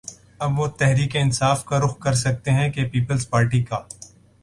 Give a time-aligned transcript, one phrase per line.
[0.39, 3.79] اب وہ تحریک انصاف کا رخ کر سکتے ہیں کہ پیپلز پارٹی کا